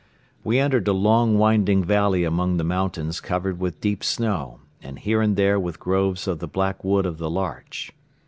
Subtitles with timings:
[0.43, 5.21] We entered a long, winding valley among the mountains covered with deep snow and here
[5.21, 7.91] and there with groves of the black wood of the larch.